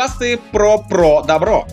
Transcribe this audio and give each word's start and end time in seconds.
подкасты 0.00 0.38
про 0.50 0.78
про 0.78 1.20
добро. 1.20 1.66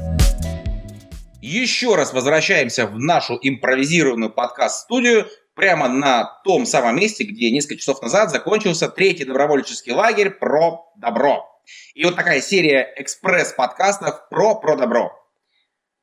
Еще 1.41 1.95
раз 1.95 2.11
возвращаемся 2.11 2.85
в 2.85 2.99
нашу 2.99 3.39
импровизированную 3.41 4.29
подкаст-студию 4.29 5.27
прямо 5.53 5.87
на 5.87 6.25
том 6.43 6.65
самом 6.65 6.97
месте, 6.97 7.23
где 7.23 7.49
несколько 7.51 7.77
часов 7.77 8.01
назад 8.01 8.29
закончился 8.29 8.89
третий 8.89 9.23
добровольческий 9.23 9.93
лагерь 9.93 10.31
про 10.31 10.91
добро. 10.97 11.45
И 11.93 12.03
вот 12.03 12.17
такая 12.17 12.41
серия 12.41 12.93
экспресс-подкастов 12.97 14.27
про 14.29 14.55
про 14.55 14.75
добро. 14.75 15.13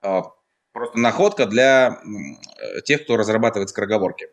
А, 0.00 0.22
просто 0.72 0.98
находка 0.98 1.44
для 1.44 1.98
тех, 2.86 3.04
кто 3.04 3.18
разрабатывает 3.18 3.68
скороговорки. 3.68 4.28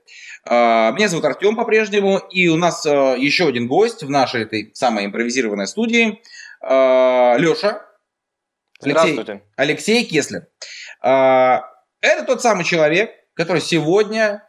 А, 0.46 0.94
меня 0.94 1.10
зовут 1.10 1.26
Артем 1.26 1.58
по-прежнему, 1.58 2.20
и 2.20 2.48
у 2.48 2.56
нас 2.56 2.86
а, 2.86 3.16
еще 3.18 3.50
один 3.50 3.68
гость 3.68 4.02
в 4.02 4.10
нашей 4.10 4.44
этой 4.44 4.72
самой 4.76 5.08
импровизированной 5.08 5.68
студии. 5.68 6.22
Леша. 6.64 7.91
Здравствуйте. 8.82 9.44
Алексей, 9.56 10.00
Алексей 10.00 10.06
Кеслер. 10.06 10.48
Это 11.02 12.26
тот 12.26 12.42
самый 12.42 12.64
человек, 12.64 13.12
который 13.34 13.62
сегодня 13.62 14.48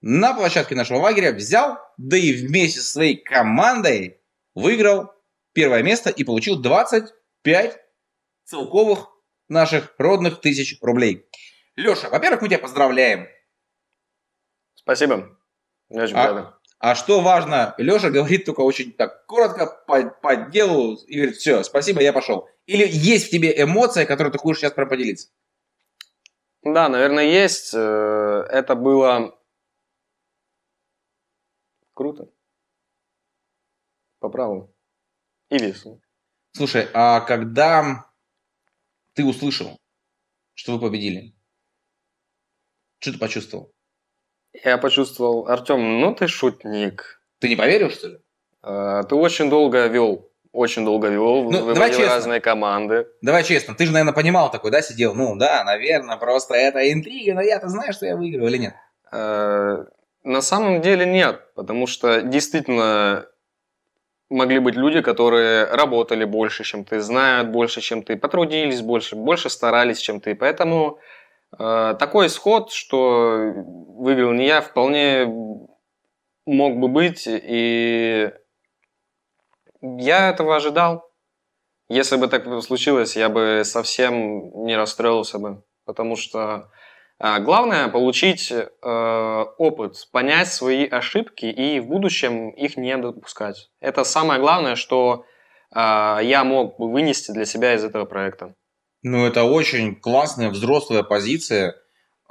на 0.00 0.34
площадке 0.34 0.74
нашего 0.74 0.98
лагеря 0.98 1.32
взял, 1.32 1.78
да 1.96 2.16
и 2.16 2.32
вместе 2.32 2.80
со 2.80 2.90
своей 2.90 3.16
командой 3.16 4.20
выиграл 4.54 5.12
первое 5.52 5.82
место 5.82 6.10
и 6.10 6.24
получил 6.24 6.60
25 6.60 7.78
целковых 8.44 9.08
наших 9.48 9.94
родных 9.98 10.40
тысяч 10.40 10.78
рублей. 10.80 11.26
Леша, 11.76 12.08
во-первых, 12.10 12.42
мы 12.42 12.48
тебя 12.48 12.58
поздравляем. 12.58 13.28
Спасибо. 14.74 15.38
Я 15.90 16.04
очень 16.04 16.16
а, 16.16 16.57
А 16.78 16.94
что 16.94 17.20
важно, 17.20 17.74
Леша 17.76 18.10
говорит 18.10 18.44
только 18.44 18.60
очень 18.60 18.92
так 18.92 19.26
коротко, 19.26 19.66
по, 19.66 20.10
по 20.10 20.36
делу, 20.36 20.94
и 20.94 21.16
говорит, 21.16 21.36
все, 21.36 21.64
спасибо, 21.64 22.00
я 22.00 22.12
пошел. 22.12 22.48
Или 22.66 22.86
есть 22.86 23.28
в 23.28 23.30
тебе 23.30 23.52
эмоция, 23.60 24.06
которую 24.06 24.32
ты 24.32 24.38
хочешь 24.38 24.60
сейчас 24.60 24.72
прям 24.72 24.88
поделиться? 24.88 25.30
Да, 26.62 26.88
наверное, 26.88 27.24
есть. 27.24 27.74
Э, 27.74 28.46
это 28.50 28.76
было 28.76 29.36
круто. 31.94 32.30
По 34.20 34.28
праву. 34.28 34.72
И 35.50 35.58
весело. 35.58 36.00
Слушай, 36.52 36.88
а 36.94 37.20
когда 37.20 38.06
ты 39.14 39.24
услышал, 39.24 39.80
что 40.54 40.74
вы 40.74 40.80
победили, 40.80 41.34
что 42.98 43.12
ты 43.12 43.18
почувствовал? 43.18 43.74
Я 44.64 44.78
почувствовал, 44.78 45.48
Артем, 45.48 46.00
ну 46.00 46.14
ты 46.14 46.26
шутник. 46.26 47.20
Ты 47.40 47.48
не 47.48 47.56
поверил, 47.56 47.90
что 47.90 48.08
ли? 48.08 48.18
А, 48.62 49.02
ты 49.04 49.14
очень 49.14 49.48
долго 49.50 49.86
вел, 49.86 50.30
очень 50.52 50.84
долго 50.84 51.08
вел, 51.08 51.50
ну, 51.50 51.64
выводил 51.64 52.06
разные 52.06 52.40
команды. 52.40 53.06
Давай 53.22 53.44
честно, 53.44 53.74
ты 53.74 53.86
же, 53.86 53.92
наверное, 53.92 54.14
понимал 54.14 54.50
такой, 54.50 54.70
да, 54.70 54.82
сидел? 54.82 55.14
Ну 55.14 55.36
да, 55.36 55.64
наверное, 55.64 56.16
просто 56.16 56.54
это 56.54 56.92
интрига, 56.92 57.34
но 57.34 57.40
я-то 57.40 57.68
знаю, 57.68 57.92
что 57.92 58.06
я 58.06 58.16
выиграю 58.16 58.48
или 58.48 58.58
нет? 58.58 58.74
А, 59.12 59.84
на 60.24 60.40
самом 60.40 60.80
деле 60.82 61.06
нет, 61.06 61.54
потому 61.54 61.86
что 61.86 62.22
действительно 62.22 63.26
могли 64.30 64.58
быть 64.58 64.74
люди, 64.74 65.00
которые 65.00 65.64
работали 65.64 66.24
больше, 66.24 66.64
чем 66.64 66.84
ты, 66.84 67.00
знают 67.00 67.48
больше, 67.48 67.80
чем 67.80 68.02
ты, 68.02 68.16
потрудились 68.16 68.82
больше, 68.82 69.16
больше 69.16 69.48
старались, 69.48 69.98
чем 69.98 70.20
ты. 70.20 70.34
Поэтому 70.34 70.98
такой 71.56 72.26
исход, 72.26 72.72
что 72.72 73.52
выиграл 73.98 74.32
не 74.32 74.46
я, 74.46 74.60
вполне 74.60 75.26
мог 76.46 76.78
бы 76.78 76.88
быть. 76.88 77.24
И 77.26 78.30
я 79.82 80.30
этого 80.30 80.56
ожидал. 80.56 81.10
Если 81.88 82.16
бы 82.16 82.28
так 82.28 82.44
случилось, 82.62 83.16
я 83.16 83.28
бы 83.28 83.62
совсем 83.64 84.64
не 84.64 84.76
расстроился 84.76 85.38
бы. 85.38 85.62
Потому 85.84 86.16
что 86.16 86.70
а, 87.20 87.40
главное 87.40 87.88
получить 87.88 88.52
э, 88.52 89.44
опыт, 89.58 90.08
понять 90.12 90.48
свои 90.48 90.86
ошибки 90.86 91.46
и 91.46 91.80
в 91.80 91.86
будущем 91.88 92.50
их 92.50 92.76
не 92.76 92.96
допускать. 92.96 93.70
Это 93.80 94.04
самое 94.04 94.38
главное, 94.40 94.76
что 94.76 95.24
э, 95.74 95.78
я 96.22 96.44
мог 96.44 96.78
бы 96.78 96.92
вынести 96.92 97.32
для 97.32 97.44
себя 97.44 97.74
из 97.74 97.84
этого 97.84 98.04
проекта. 98.04 98.54
Ну, 99.02 99.26
это 99.26 99.44
очень 99.44 99.94
классная 99.94 100.50
взрослая 100.50 101.02
позиция. 101.02 101.76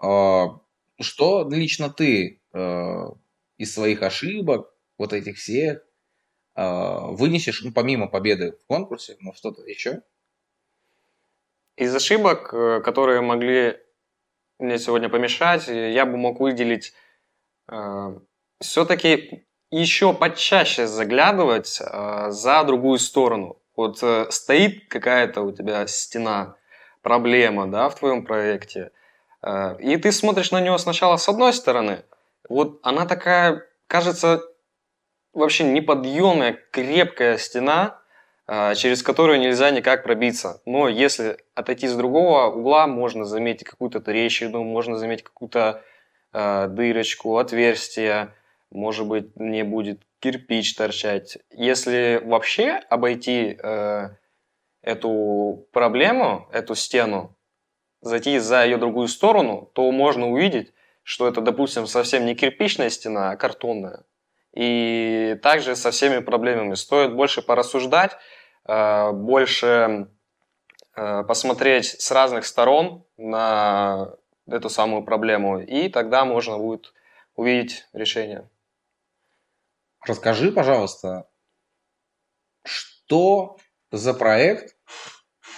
Э, 0.01 0.45
что 0.99 1.47
лично 1.49 1.89
ты 1.89 2.41
э, 2.53 3.05
из 3.57 3.73
своих 3.73 4.01
ошибок, 4.01 4.73
вот 4.97 5.13
этих 5.13 5.37
всех, 5.37 5.83
э, 6.55 6.99
вынесешь, 7.11 7.63
ну, 7.63 7.71
помимо 7.71 8.07
победы 8.07 8.53
в 8.63 8.65
конкурсе, 8.67 9.15
но 9.19 9.33
что-то 9.33 9.61
еще? 9.63 10.01
Из 11.77 11.95
ошибок, 11.95 12.53
э, 12.53 12.81
которые 12.81 13.21
могли 13.21 13.77
мне 14.59 14.79
сегодня 14.79 15.09
помешать, 15.09 15.67
я 15.67 16.05
бы 16.05 16.17
мог 16.17 16.39
выделить 16.39 16.93
э, 17.69 18.19
все-таки 18.59 19.45
еще 19.69 20.13
почаще 20.13 20.87
заглядывать 20.87 21.79
э, 21.79 22.31
за 22.31 22.63
другую 22.63 22.99
сторону. 22.99 23.61
Вот 23.77 23.99
э, 24.01 24.25
стоит 24.31 24.89
какая-то 24.89 25.41
у 25.43 25.51
тебя 25.53 25.87
стена, 25.87 26.55
проблема, 27.03 27.67
да, 27.67 27.87
в 27.87 27.95
твоем 27.95 28.25
проекте, 28.25 28.91
э, 29.43 29.77
и 29.79 29.95
ты 29.95 30.11
смотришь 30.11 30.51
на 30.51 30.59
нее 30.59 30.77
сначала 30.79 31.15
с 31.17 31.29
одной 31.29 31.53
стороны, 31.53 32.03
вот 32.49 32.79
она 32.83 33.05
такая, 33.05 33.65
кажется, 33.87 34.41
вообще 35.31 35.63
неподъемная, 35.63 36.59
крепкая 36.71 37.37
стена, 37.37 38.01
а, 38.47 38.73
через 38.75 39.03
которую 39.03 39.39
нельзя 39.39 39.69
никак 39.71 40.03
пробиться. 40.03 40.61
Но 40.65 40.87
если 40.87 41.37
отойти 41.53 41.87
с 41.87 41.95
другого 41.95 42.47
угла, 42.47 42.87
можно 42.87 43.25
заметить 43.25 43.67
какую-то 43.67 43.99
трещину, 43.99 44.63
можно 44.63 44.97
заметить 44.97 45.25
какую-то 45.25 45.83
э, 46.33 46.67
дырочку, 46.69 47.37
отверстие, 47.37 48.33
может 48.71 49.07
быть, 49.07 49.35
не 49.35 49.63
будет 49.63 50.01
кирпич 50.19 50.75
торчать. 50.75 51.37
Если 51.51 52.21
вообще 52.23 52.81
обойти 52.89 53.57
э, 53.61 54.09
эту 54.81 55.67
проблему, 55.71 56.47
эту 56.51 56.75
стену, 56.75 57.35
зайти 58.01 58.39
за 58.39 58.65
ее 58.65 58.77
другую 58.77 59.07
сторону, 59.07 59.71
то 59.73 59.91
можно 59.91 60.29
увидеть, 60.29 60.73
что 61.03 61.27
это, 61.27 61.41
допустим, 61.41 61.87
совсем 61.87 62.25
не 62.25 62.35
кирпичная 62.35 62.89
стена, 62.89 63.31
а 63.31 63.37
картонная. 63.37 64.03
И 64.53 65.37
также 65.43 65.75
со 65.75 65.91
всеми 65.91 66.19
проблемами 66.19 66.73
стоит 66.73 67.13
больше 67.13 67.41
порассуждать, 67.41 68.17
Э, 68.67 69.11
больше 69.13 70.09
э, 70.95 71.23
посмотреть 71.23 72.01
с 72.01 72.11
разных 72.11 72.45
сторон 72.45 73.05
на 73.15 74.13
эту 74.45 74.69
самую 74.69 75.03
проблему, 75.03 75.59
и 75.59 75.89
тогда 75.89 76.25
можно 76.25 76.57
будет 76.57 76.93
увидеть 77.35 77.85
решение. 77.93 78.49
Расскажи, 80.07 80.53
пожалуйста, 80.53 81.27
что 82.63 83.57
за 83.91 84.13
проект 84.13 84.77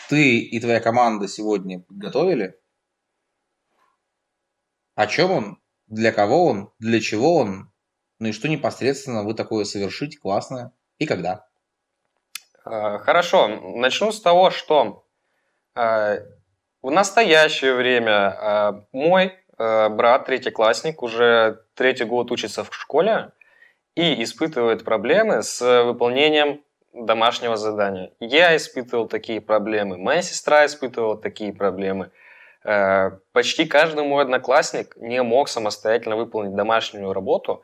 ты 0.09 0.39
и 0.39 0.59
твоя 0.59 0.79
команда 0.79 1.27
сегодня 1.27 1.85
готовили? 1.87 2.59
О 4.95 5.05
чем 5.05 5.31
он? 5.31 5.61
Для 5.85 6.11
кого 6.11 6.45
он? 6.45 6.73
Для 6.79 6.99
чего 6.99 7.35
он? 7.35 7.71
Ну 8.17 8.29
и 8.29 8.31
что 8.31 8.49
непосредственно 8.49 9.23
вы 9.23 9.35
такое 9.35 9.65
совершите 9.65 10.17
классное? 10.17 10.71
И 10.97 11.05
когда? 11.05 11.47
Э, 12.65 12.97
хорошо, 12.97 13.47
начну 13.47 14.11
с 14.11 14.19
того, 14.19 14.49
что 14.49 15.05
э, 15.75 16.25
в 16.81 16.89
настоящее 16.89 17.75
время 17.75 18.11
э, 18.11 18.71
мой 18.93 19.35
брат, 19.57 20.25
третьеклассник, 20.25 21.03
уже 21.03 21.65
третий 21.75 22.05
год 22.05 22.31
учится 22.31 22.63
в 22.63 22.73
школе 22.73 23.33
и 23.99 24.23
испытывает 24.23 24.85
проблемы 24.85 25.43
с 25.43 25.83
выполнением 25.83 26.63
домашнего 26.93 27.57
задания. 27.57 28.13
Я 28.21 28.55
испытывал 28.55 29.09
такие 29.09 29.41
проблемы, 29.41 29.97
моя 29.97 30.21
сестра 30.21 30.65
испытывала 30.65 31.17
такие 31.17 31.51
проблемы. 31.51 32.11
Почти 33.33 33.65
каждый 33.65 34.05
мой 34.05 34.23
одноклассник 34.23 34.95
не 34.95 35.21
мог 35.21 35.49
самостоятельно 35.49 36.15
выполнить 36.15 36.55
домашнюю 36.55 37.11
работу, 37.11 37.61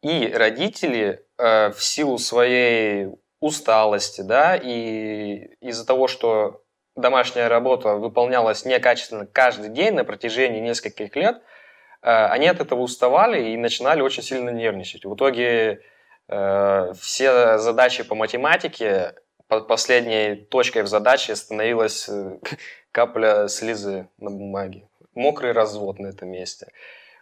и 0.00 0.32
родители 0.32 1.24
в 1.36 1.76
силу 1.78 2.18
своей 2.18 3.08
усталости, 3.40 4.20
да, 4.20 4.54
и 4.56 5.56
из-за 5.60 5.84
того, 5.84 6.06
что 6.06 6.62
домашняя 6.94 7.48
работа 7.48 7.94
выполнялась 7.96 8.64
некачественно 8.64 9.26
каждый 9.26 9.70
день 9.70 9.94
на 9.94 10.04
протяжении 10.04 10.60
нескольких 10.60 11.16
лет, 11.16 11.36
э, 11.36 11.57
они 12.06 12.46
от 12.46 12.60
этого 12.60 12.80
уставали 12.80 13.50
и 13.50 13.56
начинали 13.56 14.00
очень 14.00 14.22
сильно 14.22 14.50
нервничать. 14.50 15.04
В 15.04 15.14
итоге 15.14 15.82
э, 16.28 16.92
все 17.00 17.58
задачи 17.58 18.04
по 18.04 18.14
математике, 18.14 19.14
последней 19.48 20.36
точкой 20.36 20.82
в 20.82 20.86
задаче 20.86 21.34
становилась 21.36 22.08
э, 22.08 22.38
капля 22.92 23.48
слезы 23.48 24.08
на 24.18 24.30
бумаге. 24.30 24.88
Мокрый 25.14 25.52
развод 25.52 25.98
на 25.98 26.08
этом 26.08 26.30
месте. 26.30 26.72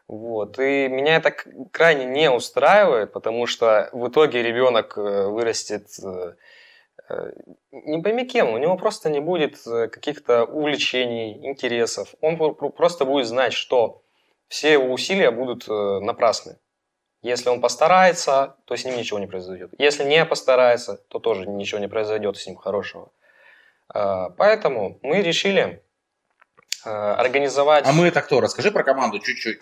Вот. 0.08 0.58
И 0.58 0.88
меня 0.88 1.17
это 1.17 1.32
крайне 1.72 2.05
не 2.05 2.31
устраивает, 2.31 3.12
потому 3.12 3.46
что 3.46 3.88
в 3.93 4.08
итоге 4.08 4.43
ребенок 4.43 4.99
э, 4.99 5.26
вырастет 5.26 5.87
э, 6.05 6.34
Э, 7.08 7.31
не 7.70 8.02
пойми 8.02 8.26
кем, 8.26 8.50
у 8.50 8.58
него 8.58 8.76
просто 8.76 9.11
не 9.11 9.20
будет 9.20 9.64
э, 9.67 9.88
каких-то 9.88 10.44
увлечений, 10.44 11.46
интересов. 11.46 12.14
Он 12.20 12.37
просто 12.55 13.05
будет 13.05 13.26
знать, 13.26 13.52
что 13.52 14.02
все 14.48 14.72
его 14.72 14.93
усилия 14.93 15.31
будут 15.31 15.69
э, 15.69 16.00
напрасны. 16.00 16.58
Если 17.22 17.48
он 17.48 17.60
постарается, 17.60 18.56
то 18.66 18.76
с 18.76 18.84
ним 18.84 18.96
ничего 18.96 19.19
не 19.19 19.26
произойдет. 19.26 19.70
Если 19.78 20.04
не 20.04 20.25
постарается, 20.25 20.98
то 21.08 21.19
тоже 21.19 21.46
ничего 21.46 21.81
не 21.81 21.88
произойдет 21.88 22.37
с 22.37 22.46
ним 22.46 22.56
хорошего. 22.56 23.10
Поэтому 23.88 24.98
мы 25.02 25.22
решили 25.22 25.82
организовать... 26.84 27.84
А 27.87 27.93
мы 27.93 28.08
это 28.08 28.20
кто? 28.22 28.40
Расскажи 28.40 28.70
про 28.70 28.84
команду 28.84 29.19
чуть-чуть. 29.19 29.58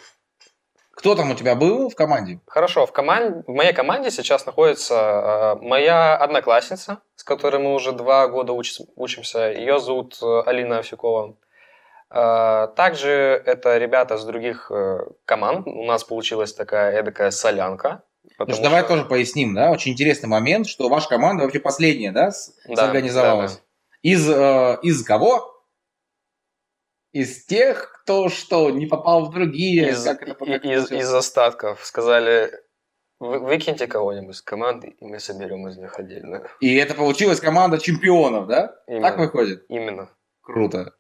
Кто 0.95 1.15
там 1.17 1.31
у 1.31 1.35
тебя 1.35 1.55
был 1.55 1.91
в 1.91 1.95
команде? 1.95 2.41
Хорошо, 2.47 2.87
в, 2.87 2.93
команде, 2.93 3.43
в 3.47 3.53
моей 3.53 3.73
команде 3.73 4.11
сейчас 4.11 4.47
находится 4.47 4.95
э, 4.95 5.63
моя 5.63 6.17
одноклассница, 6.17 7.01
с 7.17 7.25
которой 7.25 7.61
мы 7.61 7.75
уже 7.75 7.93
два 7.93 8.29
года 8.29 8.53
уч, 8.53 8.79
учимся. 8.95 9.51
Ее 9.51 9.81
зовут 9.81 10.17
э, 10.23 10.43
Алина 10.47 10.79
Овсюкова. 10.79 11.37
Э, 12.11 12.69
также 12.77 13.11
это 13.11 13.79
ребята 13.79 14.19
с 14.19 14.25
других 14.25 14.71
э, 14.71 14.99
команд. 15.25 15.67
У 15.67 15.85
нас 15.85 16.05
получилась 16.05 16.53
такая 16.53 16.93
эдакая 16.99 17.31
солянка. 17.31 18.03
Потому 18.39 18.55
что... 18.55 18.65
Давай 18.65 18.87
тоже 18.87 19.05
поясним, 19.05 19.55
да, 19.55 19.71
очень 19.71 19.93
интересный 19.93 20.29
момент, 20.29 20.67
что 20.67 20.89
ваша 20.89 21.09
команда 21.09 21.45
вообще 21.45 21.61
последняя, 21.61 22.11
да, 22.11 22.33
да 22.67 22.77
сорганизовалась. 22.77 23.53
Да, 23.53 23.59
да. 23.59 23.65
Из, 24.03 24.29
э, 24.29 24.79
из 24.83 25.05
кого? 25.05 25.55
из 27.15 27.45
тех, 27.47 28.01
кто 28.03 28.29
что, 28.29 28.71
не 28.71 28.87
попал 28.87 29.27
в 29.27 29.31
другие? 29.33 29.91
Из, 29.91 30.03
как 30.03 30.23
это, 30.23 30.35
как 30.35 30.65
из, 30.65 30.91
из 30.91 31.15
остатков. 31.15 31.85
Сказали, 31.85 32.51
вы, 33.21 33.39
выкиньте 33.39 33.87
кого-нибудь 33.87 34.35
с 34.35 34.43
команды, 34.43 34.97
и 35.01 35.05
мы 35.05 35.21
соберем 35.21 35.69
из 35.69 35.79
них 35.79 35.97
отдельно. 35.97 36.43
И 36.61 36.75
это 36.75 36.95
получилась 36.95 37.41
команда 37.41 37.79
чемпионов, 37.79 38.49
да? 38.49 38.75
Именно. 38.89 39.09
Так 39.09 39.19
выходит? 39.19 39.65
Именно. 39.69 40.11
Круто. 40.43 40.93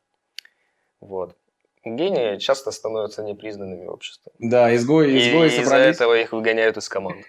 Вот. 1.04 1.36
Гении 1.84 2.38
часто 2.38 2.70
становятся 2.70 3.22
непризнанными 3.22 3.86
обществом. 3.86 4.32
Да, 4.38 4.74
изгои, 4.74 5.18
изгои 5.18 5.48
и 5.48 5.50
собрались. 5.50 5.58
из-за 5.58 5.76
этого 5.76 6.18
их 6.18 6.32
выгоняют 6.32 6.76
из 6.78 6.88
команд. 6.88 7.24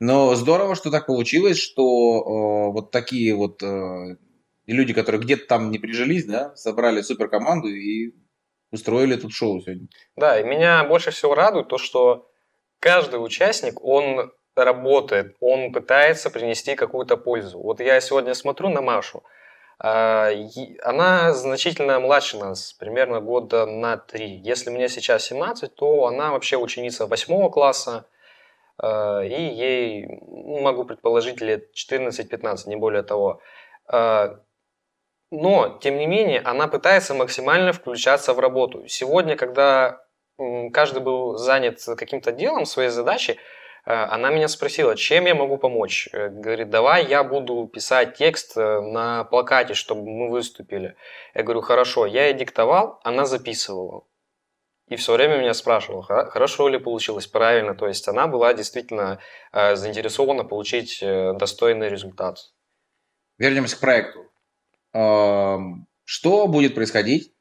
Но 0.00 0.34
здорово, 0.34 0.74
что 0.74 0.90
так 0.90 1.06
получилось, 1.06 1.58
что 1.58 1.82
э, 1.82 2.72
вот 2.72 2.90
такие 2.90 3.34
вот 3.34 3.62
э, 3.62 4.16
люди, 4.66 4.94
которые 4.94 5.20
где-то 5.20 5.46
там 5.46 5.70
не 5.70 5.78
прижились, 5.78 6.24
да, 6.24 6.54
собрали 6.56 7.02
суперкоманду 7.02 7.68
и 7.68 8.14
устроили 8.72 9.16
тут 9.16 9.32
шоу 9.32 9.60
сегодня. 9.60 9.88
Да, 10.16 10.40
и 10.40 10.44
меня 10.44 10.84
больше 10.84 11.10
всего 11.10 11.34
радует 11.34 11.68
то, 11.68 11.78
что 11.78 12.28
каждый 12.80 13.16
участник, 13.16 13.82
он 13.84 14.32
работает, 14.56 15.36
он 15.40 15.72
пытается 15.72 16.30
принести 16.30 16.74
какую-то 16.74 17.16
пользу. 17.16 17.60
Вот 17.60 17.80
я 17.80 18.00
сегодня 18.00 18.34
смотрю 18.34 18.68
на 18.68 18.80
Машу, 18.80 19.22
она 19.82 21.32
значительно 21.32 22.00
младше 22.00 22.36
нас, 22.36 22.74
примерно 22.74 23.20
года 23.20 23.64
на 23.64 23.96
три. 23.96 24.36
Если 24.36 24.68
мне 24.68 24.90
сейчас 24.90 25.24
17, 25.24 25.74
то 25.74 26.06
она 26.06 26.32
вообще 26.32 26.58
ученица 26.58 27.06
8 27.06 27.48
класса, 27.50 28.04
а, 28.76 29.22
и 29.22 29.42
ей, 29.42 30.06
ну, 30.06 30.60
могу 30.60 30.84
предположить, 30.84 31.40
лет 31.40 31.70
14-15, 31.74 32.68
не 32.68 32.76
более 32.76 33.02
того. 33.02 33.40
А, 33.86 34.38
но, 35.30 35.78
тем 35.80 35.96
не 35.96 36.06
менее, 36.06 36.40
она 36.40 36.68
пытается 36.68 37.14
максимально 37.14 37.72
включаться 37.72 38.34
в 38.34 38.38
работу. 38.38 38.86
Сегодня, 38.86 39.36
когда 39.36 40.04
каждый 40.72 41.00
был 41.00 41.36
занят 41.38 41.80
каким-то 41.96 42.32
делом, 42.32 42.66
своей 42.66 42.90
задачей, 42.90 43.38
она 43.84 44.30
меня 44.30 44.48
спросила, 44.48 44.96
чем 44.96 45.26
я 45.26 45.34
могу 45.34 45.58
помочь. 45.58 46.08
Э, 46.12 46.28
говорит, 46.28 46.70
давай 46.70 47.06
я 47.06 47.24
буду 47.24 47.66
писать 47.66 48.16
текст 48.16 48.56
э, 48.56 48.80
на 48.80 49.24
плакате, 49.24 49.74
чтобы 49.74 50.08
мы 50.08 50.30
выступили. 50.30 50.96
Я 51.34 51.42
говорю, 51.42 51.60
хорошо. 51.60 52.06
Я 52.06 52.26
ей 52.26 52.34
диктовал, 52.34 53.00
она 53.04 53.26
записывала. 53.26 54.04
И 54.88 54.96
все 54.96 55.14
время 55.14 55.38
меня 55.38 55.54
спрашивала, 55.54 56.02
хорошо 56.02 56.68
ли 56.68 56.78
получилось, 56.78 57.28
правильно. 57.28 57.76
То 57.76 57.86
есть 57.86 58.08
она 58.08 58.26
была 58.26 58.54
действительно 58.54 59.20
заинтересована 59.52 60.42
получить 60.42 60.98
достойный 61.00 61.88
результат. 61.88 62.38
Вернемся 63.38 63.76
к 63.76 63.80
проекту 63.80 64.26
что 66.10 66.48
будет 66.48 66.74
происходить 66.74 67.32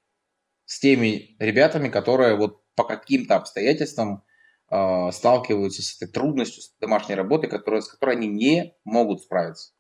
с 0.66 0.80
теми 0.80 1.36
ребятами, 1.40 1.90
которые 1.90 2.36
вот 2.36 2.62
по 2.76 2.84
каким-то 2.84 3.36
обстоятельствам 3.36 4.24
э, 4.72 5.12
сталкиваются 5.12 5.82
с 5.82 5.96
этой 5.96 6.12
трудностью, 6.12 6.64
с 6.64 6.76
домашней 6.80 7.16
работой, 7.16 7.50
которая, 7.50 7.82
с 7.82 7.88
которой 7.88 8.16
они 8.16 8.28
не 8.28 8.76
могут 8.84 9.22
справиться? 9.22 9.74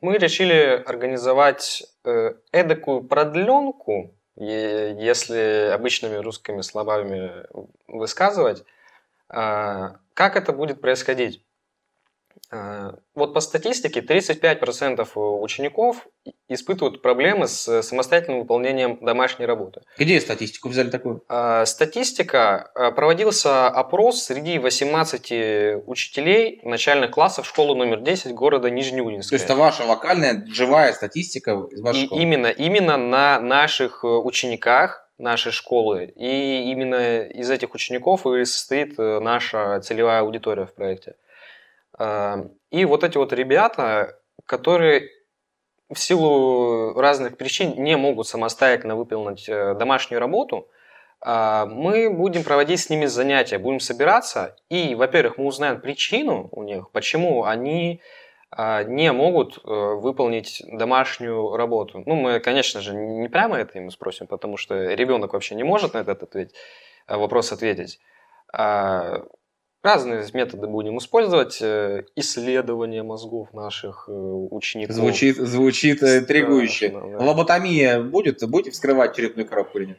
Мы 0.00 0.18
решили 0.18 0.82
организовать 0.84 1.84
э, 2.04 2.34
эдакую 2.50 3.04
продленку, 3.04 4.16
если 4.34 5.70
обычными 5.72 6.16
русскими 6.16 6.62
словами 6.62 7.46
высказывать. 7.86 8.64
Э, 9.28 9.90
как 10.14 10.36
это 10.36 10.52
будет 10.52 10.80
происходить? 10.80 11.44
Э, 12.52 12.92
вот 13.14 13.32
по 13.32 13.40
статистике 13.40 14.00
35% 14.00 15.08
учеников 15.40 16.06
испытывают 16.48 17.00
проблемы 17.00 17.48
с 17.48 17.82
самостоятельным 17.82 18.40
выполнением 18.40 18.98
домашней 19.00 19.46
работы. 19.46 19.80
Где 19.98 20.20
статистику 20.20 20.68
взяли 20.68 20.90
такую? 20.90 21.24
Э, 21.30 21.64
статистика. 21.64 22.70
Э, 22.74 22.92
проводился 22.92 23.68
опрос 23.68 24.24
среди 24.24 24.58
18 24.58 25.86
учителей 25.86 26.60
начальных 26.62 27.12
классов 27.12 27.46
школы 27.46 27.74
номер 27.74 28.00
10 28.00 28.34
города 28.34 28.68
Нижнеудинска. 28.68 29.30
То 29.30 29.34
есть 29.36 29.46
это 29.46 29.56
ваша 29.56 29.84
локальная 29.84 30.44
живая 30.46 30.92
статистика 30.92 31.52
из 31.70 31.80
вашей 31.80 32.02
И 32.02 32.06
школы? 32.06 32.22
Именно, 32.22 32.46
именно 32.48 32.96
на 32.98 33.40
наших 33.40 34.04
учениках 34.04 35.08
нашей 35.16 35.52
школы. 35.52 36.12
И 36.16 36.70
именно 36.70 37.22
из 37.22 37.48
этих 37.48 37.74
учеников 37.74 38.26
и 38.26 38.44
состоит 38.44 38.98
наша 38.98 39.80
целевая 39.80 40.20
аудитория 40.20 40.66
в 40.66 40.74
проекте. 40.74 41.14
И 42.70 42.84
вот 42.84 43.04
эти 43.04 43.18
вот 43.18 43.32
ребята, 43.32 44.18
которые 44.46 45.10
в 45.92 45.98
силу 45.98 46.94
разных 46.94 47.36
причин 47.36 47.74
не 47.82 47.96
могут 47.96 48.26
самостоятельно 48.26 48.96
выполнить 48.96 49.48
э, 49.48 49.74
домашнюю 49.74 50.20
работу, 50.20 50.68
а, 51.20 51.66
мы 51.66 52.10
будем 52.10 52.42
проводить 52.42 52.80
с 52.80 52.90
ними 52.90 53.06
занятия, 53.06 53.58
будем 53.58 53.78
собираться, 53.78 54.56
и, 54.68 54.94
во-первых, 54.94 55.38
мы 55.38 55.46
узнаем 55.46 55.80
причину 55.80 56.48
у 56.50 56.62
них, 56.62 56.90
почему 56.90 57.44
они 57.44 58.00
а, 58.50 58.82
не 58.82 59.12
могут 59.12 59.58
э, 59.58 59.60
выполнить 59.64 60.62
домашнюю 60.66 61.56
работу. 61.56 62.02
Ну, 62.04 62.16
мы, 62.16 62.40
конечно 62.40 62.80
же, 62.80 62.94
не 62.94 63.28
прямо 63.28 63.56
это 63.58 63.78
им 63.78 63.90
спросим, 63.90 64.26
потому 64.26 64.56
что 64.56 64.74
ребенок 64.94 65.32
вообще 65.32 65.54
не 65.54 65.64
может 65.64 65.94
на 65.94 65.98
этот 65.98 66.22
ответь, 66.22 66.52
э, 67.06 67.16
вопрос 67.16 67.52
ответить. 67.52 68.00
Разные 69.82 70.24
методы 70.32 70.68
будем 70.68 70.98
использовать. 70.98 71.60
Э, 71.60 72.04
исследование 72.14 73.02
мозгов 73.02 73.52
наших 73.52 74.04
э, 74.08 74.12
учеников. 74.12 74.94
Звучит, 74.94 75.36
звучит 75.36 76.02
э, 76.04 76.18
интригующе. 76.18 76.90
Да. 76.90 77.00
Лоботомия 77.00 78.00
будет? 78.00 78.48
Будете 78.48 78.70
вскрывать 78.70 79.16
черепную 79.16 79.48
коробку 79.48 79.78
или 79.78 79.86
нет? 79.86 79.98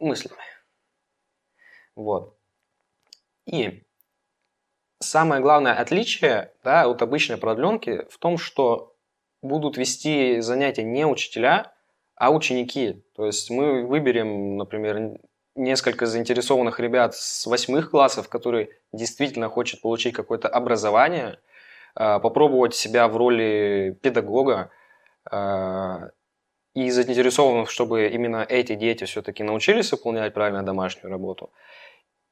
Мыслями. 0.00 0.40
Вот. 1.94 2.36
И 3.46 3.84
самое 4.98 5.40
главное 5.40 5.74
отличие 5.74 6.52
да, 6.64 6.88
от 6.88 7.02
обычной 7.02 7.36
продленки 7.36 8.06
в 8.10 8.18
том, 8.18 8.38
что 8.38 8.96
будут 9.40 9.76
вести 9.76 10.40
занятия 10.40 10.82
не 10.82 11.06
учителя, 11.06 11.72
а 12.16 12.32
ученики. 12.32 13.04
То 13.14 13.26
есть 13.26 13.50
мы 13.50 13.86
выберем, 13.86 14.56
например, 14.56 15.20
несколько 15.56 16.06
заинтересованных 16.06 16.78
ребят 16.78 17.14
с 17.16 17.46
восьмых 17.46 17.90
классов, 17.90 18.28
которые 18.28 18.68
действительно 18.92 19.48
хочет 19.48 19.80
получить 19.80 20.14
какое-то 20.14 20.48
образование, 20.48 21.40
а, 21.94 22.18
попробовать 22.18 22.74
себя 22.74 23.08
в 23.08 23.16
роли 23.16 23.98
педагога 24.02 24.70
а, 25.30 26.10
и 26.74 26.90
заинтересованных, 26.90 27.70
чтобы 27.70 28.08
именно 28.08 28.44
эти 28.48 28.74
дети 28.74 29.04
все-таки 29.04 29.42
научились 29.42 29.90
выполнять 29.92 30.34
правильно 30.34 30.62
домашнюю 30.62 31.10
работу. 31.10 31.50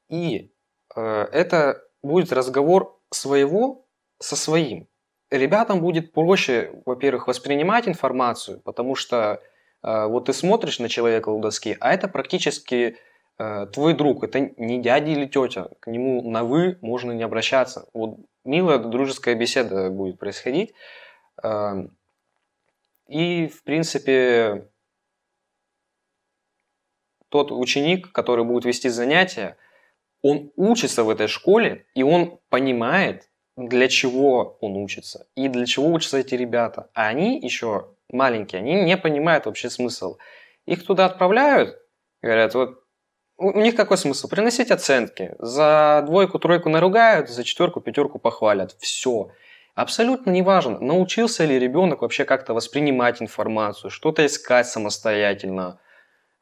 И 0.07 0.51
а, 0.95 1.27
это 1.31 1.81
будет 2.03 2.31
разговор 2.31 2.99
своего 3.11 3.87
со 4.19 4.35
своим. 4.35 4.87
Ребятам 5.31 5.81
будет 5.81 6.13
проще, 6.13 6.71
во-первых, 6.85 7.27
воспринимать 7.27 7.87
информацию, 7.87 8.61
потому 8.61 8.95
что 8.95 9.41
вот 9.81 10.25
ты 10.25 10.33
смотришь 10.33 10.79
на 10.79 10.89
человека 10.89 11.29
у 11.29 11.39
доски, 11.39 11.77
а 11.79 11.93
это 11.93 12.07
практически 12.07 12.97
Э, 12.97 13.04
твой 13.37 13.93
друг 13.93 14.23
это 14.23 14.39
не 14.57 14.81
дядя 14.81 15.11
или 15.11 15.25
тетя, 15.25 15.69
к 15.79 15.87
нему 15.87 16.29
на 16.29 16.43
вы 16.43 16.77
можно 16.81 17.11
не 17.11 17.23
обращаться. 17.23 17.89
Вот 17.93 18.17
милая 18.45 18.77
дружеская 18.77 19.35
беседа 19.35 19.89
будет 19.89 20.19
происходить. 20.19 20.73
Эм, 21.43 21.95
и, 23.07 23.47
в 23.47 23.63
принципе, 23.63 24.69
тот 27.29 27.51
ученик, 27.51 28.11
который 28.11 28.45
будет 28.45 28.65
вести 28.65 28.89
занятия, 28.89 29.57
он 30.21 30.51
учится 30.55 31.03
в 31.03 31.09
этой 31.09 31.27
школе, 31.27 31.85
и 31.93 32.03
он 32.03 32.39
понимает, 32.49 33.29
для 33.57 33.87
чего 33.87 34.57
он 34.59 34.75
учится 34.75 35.27
и 35.35 35.47
для 35.47 35.65
чего 35.65 35.89
учатся 35.91 36.17
эти 36.17 36.35
ребята. 36.35 36.89
А 36.93 37.07
они 37.07 37.39
еще 37.39 37.89
маленькие, 38.09 38.59
они 38.59 38.83
не 38.83 38.97
понимают 38.97 39.45
вообще 39.45 39.69
смысл. 39.69 40.17
Их 40.65 40.85
туда 40.85 41.05
отправляют, 41.05 41.77
говорят, 42.21 42.53
вот 42.55 42.84
у 43.37 43.59
них 43.59 43.75
какой 43.75 43.97
смысл? 43.97 44.27
Приносить 44.27 44.71
оценки. 44.71 45.35
За 45.39 46.03
двойку, 46.05 46.39
тройку 46.39 46.69
наругают, 46.69 47.29
за 47.29 47.43
четверку, 47.43 47.81
пятерку 47.81 48.19
похвалят. 48.19 48.75
Все. 48.79 49.31
Абсолютно 49.75 50.31
неважно, 50.31 50.79
научился 50.79 51.43
ли 51.43 51.59
ребенок 51.59 52.01
вообще 52.01 52.23
как-то 52.23 52.53
воспринимать 52.53 53.21
информацию, 53.21 53.91
что-то 53.91 54.25
искать 54.25 54.67
самостоятельно. 54.67 55.81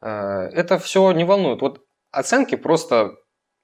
Э, 0.02 0.50
это 0.54 0.78
все 0.78 1.12
не 1.14 1.24
волнует. 1.24 1.62
Вот 1.62 1.84
оценки 2.12 2.54
просто 2.56 3.16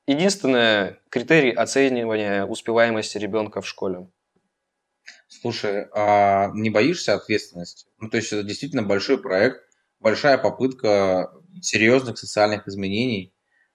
единственный 0.07 0.95
критерий 1.09 1.51
оценивания 1.51 2.45
успеваемости 2.45 3.19
ребенка 3.19 3.61
в 3.61 3.67
школе. 3.67 4.07
Слушай, 5.27 5.85
а 5.93 6.49
не 6.55 6.71
боишься 6.71 7.13
ответственности? 7.13 7.85
Ну, 7.99 8.09
то 8.09 8.17
есть 8.17 8.33
это 8.33 8.41
действительно 8.41 8.81
большой 8.81 9.21
проект, 9.21 9.61
большая 9.99 10.39
попытка 10.39 11.31
серьезных 11.61 12.17
социальных 12.17 12.67
изменений. 12.67 13.33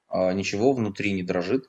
А 0.08 0.32
ничего 0.32 0.72
внутри 0.72 1.12
не 1.12 1.22
дрожит? 1.22 1.66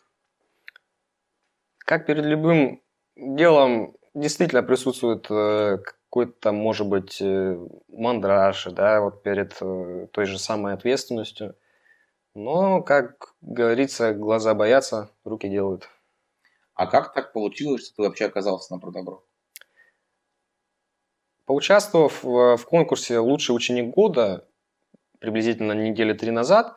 Как 1.79 2.05
перед 2.05 2.25
любым 2.25 2.81
делом 3.15 3.95
действительно 4.13 4.63
присутствует 4.63 5.27
э, 5.29 5.77
какой-то, 5.83 6.51
может 6.51 6.87
быть, 6.87 7.21
э, 7.21 7.57
мандраж, 7.89 8.65
да, 8.71 9.01
вот 9.01 9.23
перед 9.23 9.55
э, 9.61 10.07
той 10.11 10.25
же 10.25 10.39
самой 10.39 10.73
ответственностью. 10.73 11.55
Но, 12.33 12.81
как 12.81 13.35
говорится, 13.41 14.13
глаза 14.13 14.53
боятся, 14.53 15.11
руки 15.23 15.47
делают. 15.47 15.89
А 16.73 16.87
как 16.87 17.13
так 17.13 17.33
получилось, 17.33 17.85
что 17.85 17.95
ты 17.95 18.01
вообще 18.03 18.25
оказался 18.25 18.73
на 18.73 18.79
Продобро? 18.79 19.21
Поучаствовав 21.45 22.23
в, 22.23 22.57
в 22.57 22.65
конкурсе 22.65 23.19
«Лучший 23.19 23.55
ученик 23.55 23.93
года» 23.93 24.47
приблизительно 25.25 25.73
недели 25.73 26.13
три 26.13 26.31
назад, 26.31 26.75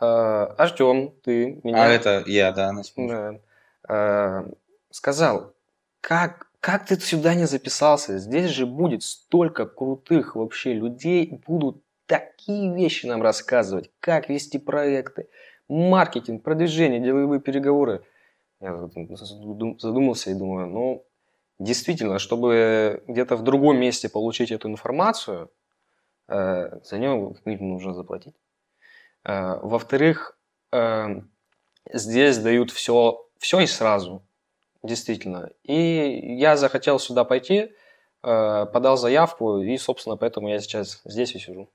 э, 0.00 0.04
Артем, 0.04 1.12
ты 1.24 1.60
меня... 1.64 1.84
А 1.84 1.88
это 1.88 2.22
я, 2.26 2.52
да, 2.52 2.72
да, 2.96 3.40
э, 3.88 4.50
сказал, 4.90 5.52
как, 6.00 6.46
как 6.60 6.86
ты 6.86 6.98
сюда 7.00 7.34
не 7.34 7.46
записался? 7.46 8.18
Здесь 8.18 8.50
же 8.50 8.66
будет 8.66 9.02
столько 9.02 9.66
крутых 9.66 10.36
вообще 10.36 10.72
людей, 10.72 11.42
будут 11.46 11.82
такие 12.06 12.74
вещи 12.74 13.06
нам 13.06 13.22
рассказывать, 13.22 13.90
как 14.00 14.28
вести 14.28 14.58
проекты, 14.58 15.28
маркетинг, 15.68 16.42
продвижение, 16.42 17.00
деловые 17.00 17.40
переговоры. 17.40 18.02
Я 18.60 18.76
задумался 18.76 20.30
и 20.30 20.34
думаю, 20.34 20.66
ну, 20.68 21.04
действительно, 21.58 22.18
чтобы 22.18 23.02
где-то 23.08 23.36
в 23.36 23.42
другом 23.42 23.78
месте 23.78 24.08
получить 24.08 24.50
эту 24.52 24.68
информацию, 24.68 25.50
э, 26.30 26.80
за 26.82 26.98
нее 26.98 27.34
нужно 27.44 27.94
заплатить. 27.94 28.34
Э, 29.24 29.58
во-вторых, 29.62 30.38
э, 30.72 31.06
здесь 31.92 32.38
дают 32.38 32.70
все, 32.70 33.28
все 33.38 33.60
и 33.60 33.66
сразу, 33.66 34.24
действительно. 34.82 35.50
И 35.62 36.36
я 36.38 36.56
захотел 36.56 36.98
сюда 36.98 37.24
пойти, 37.24 37.72
подал 38.22 38.98
заявку, 38.98 39.62
и, 39.62 39.78
собственно, 39.78 40.18
поэтому 40.18 40.50
я 40.50 40.60
сейчас 40.60 41.00
здесь 41.04 41.34
и 41.34 41.38
сижу 41.38 41.70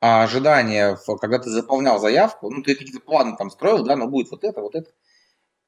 а 0.00 0.22
ожидания, 0.22 0.98
когда 1.20 1.38
ты 1.38 1.50
заполнял 1.50 1.98
заявку, 1.98 2.50
ну, 2.50 2.62
ты 2.62 2.74
какие-то 2.74 3.00
планы 3.00 3.36
там 3.36 3.50
строил, 3.50 3.84
да, 3.84 3.96
но 3.96 4.08
будет 4.08 4.30
вот 4.30 4.44
это, 4.44 4.60
вот 4.60 4.74
это. 4.74 4.90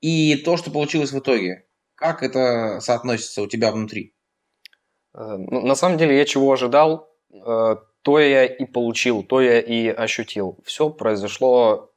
И 0.00 0.36
то, 0.36 0.56
что 0.56 0.70
получилось 0.70 1.12
в 1.12 1.18
итоге, 1.18 1.66
как 1.94 2.22
это 2.22 2.80
соотносится 2.80 3.42
у 3.42 3.46
тебя 3.46 3.70
внутри? 3.70 4.14
Ну, 5.12 5.60
на 5.60 5.74
самом 5.74 5.98
деле, 5.98 6.16
я 6.16 6.24
чего 6.24 6.50
ожидал, 6.50 7.14
то 8.02 8.18
я 8.18 8.44
и 8.44 8.64
получил, 8.64 9.22
то 9.22 9.40
я 9.40 9.60
и 9.60 9.88
ощутил. 9.88 10.58
Все 10.64 10.90
произошло, 10.90 11.90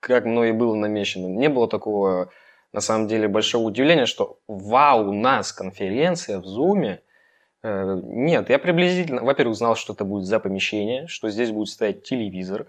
как 0.00 0.24
мной 0.24 0.50
и 0.50 0.52
было 0.52 0.74
намечено. 0.74 1.26
Не 1.26 1.48
было 1.48 1.68
такого, 1.68 2.30
на 2.72 2.80
самом 2.80 3.08
деле, 3.08 3.28
большого 3.28 3.64
удивления, 3.64 4.06
что 4.06 4.38
вау, 4.46 5.08
у 5.08 5.12
нас 5.12 5.52
конференция 5.52 6.38
в 6.38 6.46
Зуме, 6.46 7.02
Э, 7.66 8.00
нет, 8.04 8.48
я 8.48 8.60
приблизительно, 8.60 9.24
во-первых, 9.24 9.56
знал, 9.56 9.74
что 9.74 9.92
это 9.92 10.04
будет 10.04 10.24
за 10.24 10.38
помещение, 10.38 11.08
что 11.08 11.28
здесь 11.30 11.50
будет 11.50 11.68
стоять 11.68 12.04
телевизор, 12.04 12.66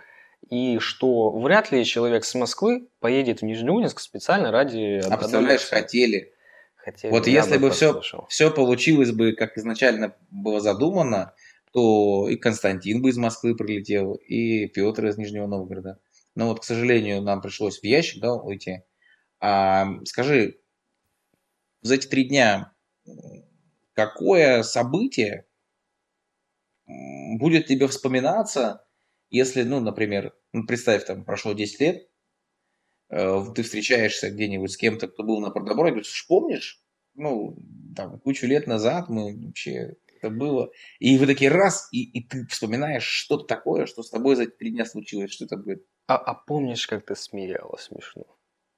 и 0.49 0.79
что 0.79 1.29
вряд 1.31 1.71
ли 1.71 1.85
человек 1.85 2.25
с 2.25 2.33
Москвы 2.33 2.87
поедет 2.99 3.41
в 3.41 3.45
Нижнеудинск 3.45 3.99
специально 3.99 4.51
ради... 4.51 5.01
А 5.07 5.17
представляешь, 5.17 5.69
хотели. 5.69 6.33
хотели. 6.75 7.11
Вот 7.11 7.27
если 7.27 7.57
бы 7.57 7.69
все, 7.69 8.01
все 8.27 8.49
получилось 8.49 9.11
бы, 9.11 9.33
как 9.33 9.57
изначально 9.57 10.15
было 10.31 10.61
задумано, 10.61 11.33
то 11.77 12.27
и 12.27 12.37
Константин 12.37 13.03
бы 13.03 13.09
из 13.09 13.17
Москвы 13.17 13.55
прилетел, 13.55 14.15
и 14.15 14.65
Петр 14.65 15.05
из 15.05 15.17
Нижнего 15.19 15.45
Новгорода. 15.45 15.99
Но 16.33 16.47
вот, 16.47 16.61
к 16.61 16.63
сожалению, 16.63 17.21
нам 17.21 17.39
пришлось 17.39 17.79
в 17.79 17.83
ящик 17.83 18.19
да, 18.19 18.33
уйти. 18.33 18.81
А, 19.39 19.85
скажи, 20.03 20.59
за 21.83 21.93
эти 21.93 22.07
три 22.07 22.27
дня 22.29 22.73
какое 23.93 24.63
событие 24.63 25.45
будет 26.87 27.67
тебе 27.67 27.87
вспоминаться, 27.87 28.83
если, 29.29 29.61
ну, 29.61 29.79
например, 29.79 30.33
ну, 30.53 30.65
представь, 30.65 31.05
там, 31.05 31.25
прошло 31.25 31.53
10 31.53 31.79
лет, 31.79 32.09
э, 33.09 33.39
ты 33.53 33.61
встречаешься 33.61 34.31
где-нибудь 34.31 34.71
с 34.71 34.77
кем-то, 34.77 35.07
кто 35.07 35.21
был 35.21 35.41
на 35.41 35.51
продоборе, 35.51 35.91
говоришь, 35.91 36.25
помнишь, 36.27 36.83
ну, 37.13 37.55
там, 37.95 38.19
кучу 38.19 38.47
лет 38.47 38.65
назад 38.65 39.09
мы 39.09 39.35
вообще 39.45 39.93
это 40.17 40.29
было. 40.29 40.71
И 40.99 41.17
вы 41.17 41.25
такие 41.25 41.51
раз, 41.51 41.87
и, 41.91 42.03
и 42.03 42.23
ты 42.23 42.45
вспоминаешь 42.47 43.03
что-то 43.03 43.45
такое, 43.45 43.85
что 43.85 44.03
с 44.03 44.09
тобой 44.09 44.35
за 44.35 44.43
эти 44.43 44.51
три 44.51 44.71
дня 44.71 44.85
случилось, 44.85 45.31
что 45.31 45.45
это 45.45 45.57
будет. 45.57 45.85
А, 46.07 46.17
а 46.17 46.33
помнишь, 46.33 46.87
как 46.87 47.05
ты 47.05 47.15
смеялась 47.15 47.83
смешно? 47.83 48.25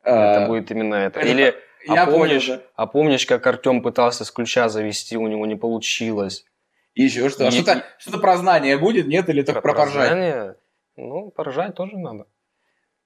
А, 0.04 0.36
это 0.36 0.48
будет 0.48 0.72
именно 0.72 0.96
это. 0.96 1.20
Или 1.22 1.56
а 1.88 1.96
я 1.96 2.06
помнишь, 2.06 2.48
понял, 2.48 2.60
да. 2.60 2.68
А 2.76 2.88
помнишь, 2.88 3.26
как 3.26 3.46
Артем 3.48 3.82
пытался 3.82 4.26
с 4.26 4.32
ключа 4.32 4.70
завести, 4.70 5.18
у 5.18 5.28
него 5.28 5.46
не 5.46 5.56
получилось? 5.56 6.46
Еще 6.94 7.30
что? 7.30 7.48
А 7.48 7.52
что-то, 7.52 7.86
что-то 7.98 8.18
про 8.18 8.38
знание 8.38 8.78
будет, 8.78 9.08
нет? 9.08 9.30
Или 9.30 9.42
только 9.42 9.62
про, 9.62 9.74
про 9.74 9.86
поржать? 9.86 10.10
Знание? 10.10 10.56
Ну, 10.96 11.32
поржать 11.32 11.76
тоже 11.76 11.98
надо. 11.98 12.28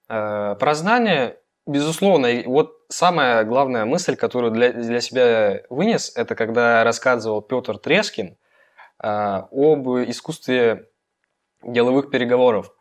Э, 0.10 0.56
про 0.60 0.74
знание, 0.74 1.38
безусловно, 1.66 2.30
вот 2.46 2.78
самая 2.90 3.44
главная 3.44 3.86
мысль, 3.86 4.16
которую 4.16 4.52
для, 4.52 4.72
для 4.72 5.02
себя 5.02 5.62
вынес, 5.70 6.16
это 6.16 6.36
когда 6.36 6.84
рассказывал 6.84 7.42
Петр 7.42 7.78
Трескин 7.78 8.38
э, 9.02 9.08
об 9.08 9.88
искусстве 10.08 10.90
деловых 11.64 12.10
переговоров. 12.10 12.74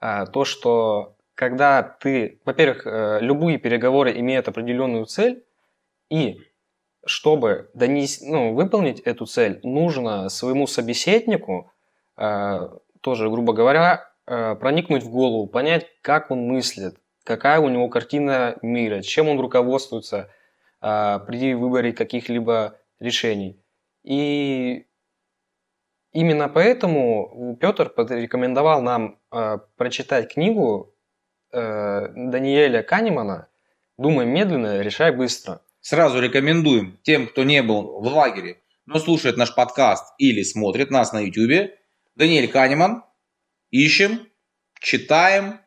Э, 0.00 0.26
то, 0.26 0.44
что 0.44 1.16
когда 1.34 1.82
ты, 1.82 2.40
во-первых, 2.44 2.86
э, 2.86 3.18
любые 3.20 3.58
переговоры 3.58 4.18
имеют 4.18 4.48
определенную 4.48 5.06
цель, 5.06 5.44
и 6.10 6.38
чтобы 7.04 7.70
донести, 7.74 8.26
ну, 8.28 8.54
выполнить 8.54 9.00
эту 9.00 9.26
цель, 9.26 9.60
нужно 9.62 10.28
своему 10.28 10.66
собеседнику, 10.66 11.72
э, 12.16 12.68
тоже, 13.00 13.30
грубо 13.30 13.52
говоря, 13.52 14.10
проникнуть 14.24 15.04
в 15.04 15.10
голову, 15.10 15.46
понять, 15.46 15.86
как 16.02 16.32
он 16.32 16.48
мыслит, 16.48 16.96
какая 17.26 17.58
у 17.60 17.68
него 17.68 17.88
картина 17.88 18.56
мира, 18.62 19.02
чем 19.02 19.28
он 19.28 19.40
руководствуется 19.40 20.30
при 20.80 21.54
выборе 21.54 21.92
каких-либо 21.92 22.78
решений. 23.00 23.60
И 24.04 24.86
именно 26.12 26.48
поэтому 26.48 27.56
Петр 27.60 27.90
порекомендовал 27.90 28.80
нам 28.82 29.18
прочитать 29.76 30.32
книгу 30.32 30.94
э, 31.52 32.08
Даниэля 32.14 32.82
Канемана 32.82 33.48
«Думай 33.98 34.26
медленно, 34.26 34.80
решай 34.80 35.10
быстро». 35.10 35.60
Сразу 35.80 36.20
рекомендуем 36.20 36.98
тем, 37.02 37.26
кто 37.26 37.44
не 37.44 37.62
был 37.62 38.00
в 38.00 38.06
лагере, 38.06 38.60
но 38.86 38.98
слушает 38.98 39.36
наш 39.36 39.54
подкаст 39.54 40.14
или 40.18 40.42
смотрит 40.42 40.90
нас 40.90 41.12
на 41.12 41.20
YouTube. 41.20 41.70
Даниэль 42.14 42.48
Канеман. 42.48 43.04
Ищем, 43.70 44.28
читаем, 44.80 45.60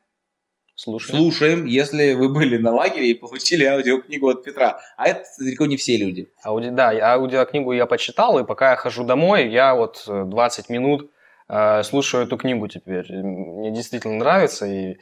слушаем. 0.79 1.19
слушаем, 1.19 1.65
если 1.65 2.13
вы 2.13 2.29
были 2.29 2.57
на 2.57 2.71
лагере 2.71 3.11
и 3.11 3.13
получили 3.13 3.65
аудиокнигу 3.65 4.29
от 4.29 4.43
Петра. 4.43 4.79
А 4.97 5.07
это 5.07 5.23
далеко 5.37 5.65
не 5.65 5.77
все 5.77 5.97
люди. 5.97 6.31
Ауди, 6.43 6.69
да, 6.69 6.91
аудиокнигу 7.13 7.73
я 7.73 7.85
почитал, 7.85 8.39
и 8.39 8.45
пока 8.45 8.71
я 8.71 8.75
хожу 8.75 9.03
домой, 9.03 9.49
я 9.49 9.75
вот 9.75 10.03
20 10.07 10.69
минут 10.69 11.11
э, 11.47 11.83
слушаю 11.83 12.25
эту 12.25 12.37
книгу 12.37 12.67
теперь. 12.67 13.11
Мне 13.11 13.71
действительно 13.71 14.15
нравится, 14.15 14.65
и 14.65 14.97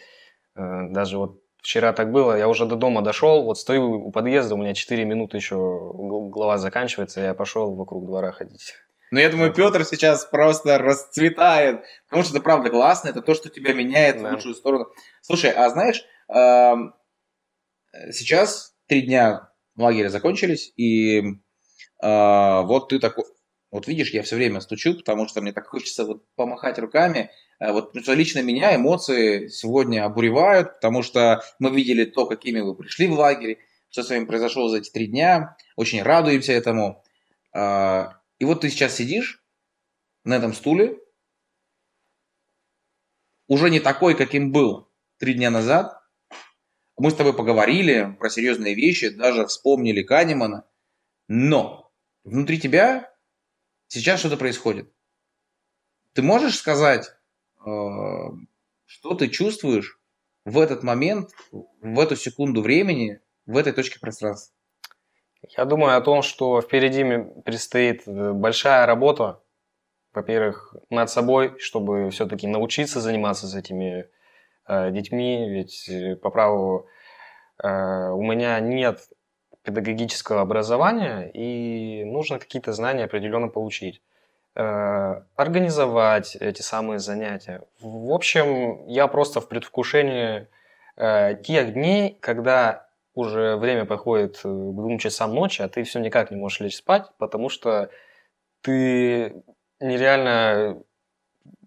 Э, 0.57 0.87
даже 0.89 1.17
вот 1.17 1.39
вчера 1.61 1.93
так 1.93 2.11
было, 2.11 2.37
я 2.37 2.47
уже 2.47 2.65
до 2.65 2.75
дома 2.75 3.01
дошел, 3.01 3.43
вот 3.43 3.59
стою 3.59 4.07
у 4.07 4.11
подъезда, 4.11 4.55
у 4.55 4.57
меня 4.57 4.73
4 4.73 5.05
минуты 5.05 5.37
еще 5.37 5.55
глава 5.93 6.57
заканчивается, 6.57 7.21
я 7.21 7.33
пошел 7.33 7.75
вокруг 7.75 8.05
двора 8.05 8.31
ходить. 8.31 8.73
Ну, 9.11 9.19
я 9.19 9.29
думаю, 9.29 9.53
Петр 9.53 9.85
сейчас 9.85 10.25
просто 10.25 10.77
расцветает, 10.77 11.81
потому 12.07 12.23
что 12.23 12.33
это 12.33 12.43
правда 12.43 12.69
классно, 12.69 13.09
это 13.09 13.21
то, 13.21 13.33
что 13.33 13.49
тебя 13.49 13.73
меняет 13.73 14.21
да. 14.21 14.29
в 14.29 14.31
лучшую 14.33 14.55
сторону. 14.55 14.87
Слушай, 15.21 15.51
а 15.51 15.69
знаешь, 15.69 16.03
сейчас 18.11 18.73
три 18.87 19.01
дня 19.03 19.49
лагеря 19.77 20.09
закончились, 20.09 20.73
и 20.75 21.19
э, 21.19 21.31
вот 22.01 22.89
ты 22.89 22.99
такой, 22.99 23.25
вот 23.71 23.87
видишь, 23.87 24.11
я 24.11 24.23
все 24.23 24.35
время 24.35 24.59
стучу, 24.59 24.95
потому 24.95 25.27
что 25.27 25.41
мне 25.41 25.53
так 25.53 25.67
хочется 25.67 26.05
вот 26.05 26.23
помахать 26.35 26.79
руками. 26.79 27.29
Э, 27.59 27.71
вот 27.71 27.95
лично 27.95 28.41
меня 28.41 28.75
эмоции 28.75 29.47
сегодня 29.47 30.05
обуревают, 30.05 30.75
потому 30.75 31.03
что 31.03 31.43
мы 31.59 31.69
видели 31.69 32.05
то, 32.05 32.25
какими 32.25 32.59
вы 32.59 32.75
пришли 32.75 33.07
в 33.07 33.13
лагерь, 33.13 33.59
что 33.89 34.03
с 34.03 34.09
вами 34.09 34.25
произошло 34.25 34.67
за 34.67 34.79
эти 34.79 34.89
три 34.89 35.07
дня. 35.07 35.55
Очень 35.75 36.01
радуемся 36.01 36.53
этому. 36.53 37.03
И 38.39 38.45
вот 38.45 38.61
ты 38.61 38.69
сейчас 38.69 38.95
сидишь 38.95 39.43
на 40.23 40.35
этом 40.35 40.53
стуле, 40.53 40.99
уже 43.47 43.69
не 43.69 43.79
такой, 43.79 44.15
каким 44.15 44.51
был 44.51 44.91
три 45.17 45.33
дня 45.33 45.49
назад. 45.49 46.01
Мы 46.97 47.11
с 47.11 47.15
тобой 47.15 47.33
поговорили 47.33 48.15
про 48.19 48.29
серьезные 48.29 48.75
вещи, 48.75 49.09
даже 49.09 49.45
вспомнили 49.45 50.03
Канемана. 50.03 50.67
Но 51.27 51.91
внутри 52.23 52.59
тебя 52.59 53.13
сейчас 53.87 54.19
что-то 54.19 54.37
происходит. 54.37 54.91
Ты 56.13 56.23
можешь 56.23 56.57
сказать, 56.57 57.11
э, 57.59 57.69
что 58.85 59.13
ты 59.13 59.29
чувствуешь 59.29 59.99
в 60.43 60.59
этот 60.59 60.83
момент, 60.83 61.29
в 61.51 61.99
эту 61.99 62.15
секунду 62.15 62.61
времени, 62.61 63.21
в 63.45 63.55
этой 63.55 63.71
точке 63.71 63.99
пространства? 63.99 64.56
Я 65.41 65.65
думаю 65.65 65.97
о 65.97 66.01
том, 66.01 66.21
что 66.21 66.61
впереди 66.61 67.03
предстоит 67.41 68.07
э, 68.07 68.33
большая 68.33 68.85
работа, 68.85 69.39
во-первых, 70.13 70.75
над 70.89 71.09
собой, 71.09 71.57
чтобы 71.59 72.09
все-таки 72.09 72.47
научиться 72.47 73.01
заниматься 73.01 73.47
с 73.47 73.55
этими 73.55 74.09
э, 74.67 74.91
детьми, 74.91 75.49
ведь 75.49 75.87
э, 75.89 76.15
по 76.15 76.29
праву 76.29 76.87
э, 77.63 77.67
у 77.67 78.21
меня 78.23 78.59
нет 78.59 79.01
педагогического 79.61 80.41
образования, 80.41 81.29
и 81.33 82.03
нужно 82.05 82.39
какие-то 82.39 82.73
знания 82.73 83.03
определенно 83.03 83.47
получить. 83.49 84.01
Э, 84.55 85.21
организовать 85.35 86.35
эти 86.35 86.63
самые 86.63 86.97
занятия. 86.97 87.61
В 87.79 88.11
общем, 88.11 88.87
я 88.87 89.05
просто 89.07 89.39
в 89.39 89.47
предвкушении 89.47 90.47
э, 90.95 91.35
тех 91.43 91.73
дней, 91.73 92.17
когда 92.21 92.86
уже 93.17 93.57
время 93.57 93.85
проходит 93.85 94.37
к 94.37 94.43
двум 94.43 94.99
часам 94.99 95.33
ночи, 95.33 95.61
а 95.61 95.69
ты 95.69 95.83
все 95.83 95.99
никак 95.99 96.31
не 96.31 96.37
можешь 96.37 96.59
лечь 96.59 96.77
спать, 96.77 97.07
потому 97.17 97.49
что 97.49 97.89
ты 98.61 99.43
нереально 99.79 100.83